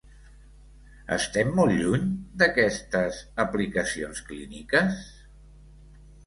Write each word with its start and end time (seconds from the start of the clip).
Estem 1.15 1.51
molt 1.59 1.77
lluny 1.81 2.07
d’aquestes 2.43 3.19
aplicacions 3.45 4.23
clíniques? 4.31 4.99